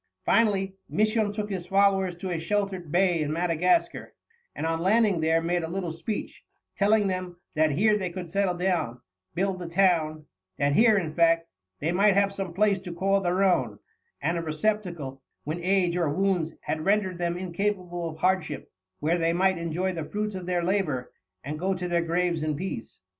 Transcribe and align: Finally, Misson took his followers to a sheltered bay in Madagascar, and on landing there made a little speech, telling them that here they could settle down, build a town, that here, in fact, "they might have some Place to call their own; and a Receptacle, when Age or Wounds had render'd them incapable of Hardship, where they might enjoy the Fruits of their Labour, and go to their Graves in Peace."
Finally, 0.25 0.73
Misson 0.89 1.31
took 1.31 1.51
his 1.51 1.67
followers 1.67 2.15
to 2.15 2.31
a 2.31 2.39
sheltered 2.39 2.91
bay 2.91 3.21
in 3.21 3.31
Madagascar, 3.31 4.15
and 4.55 4.65
on 4.65 4.79
landing 4.79 5.21
there 5.21 5.43
made 5.43 5.61
a 5.61 5.67
little 5.69 5.91
speech, 5.91 6.43
telling 6.75 7.05
them 7.05 7.37
that 7.53 7.73
here 7.73 7.95
they 7.95 8.09
could 8.09 8.27
settle 8.27 8.55
down, 8.55 8.99
build 9.35 9.61
a 9.61 9.67
town, 9.67 10.25
that 10.57 10.73
here, 10.73 10.97
in 10.97 11.13
fact, 11.13 11.47
"they 11.79 11.91
might 11.91 12.15
have 12.15 12.33
some 12.33 12.51
Place 12.51 12.79
to 12.79 12.91
call 12.91 13.21
their 13.21 13.43
own; 13.43 13.77
and 14.19 14.39
a 14.39 14.41
Receptacle, 14.41 15.21
when 15.43 15.59
Age 15.59 15.95
or 15.95 16.09
Wounds 16.09 16.55
had 16.61 16.83
render'd 16.83 17.19
them 17.19 17.37
incapable 17.37 18.09
of 18.09 18.17
Hardship, 18.17 18.71
where 19.01 19.19
they 19.19 19.33
might 19.33 19.59
enjoy 19.59 19.93
the 19.93 20.03
Fruits 20.03 20.33
of 20.33 20.47
their 20.47 20.63
Labour, 20.63 21.13
and 21.43 21.59
go 21.59 21.75
to 21.75 21.87
their 21.87 22.01
Graves 22.01 22.41
in 22.41 22.55
Peace." 22.55 23.01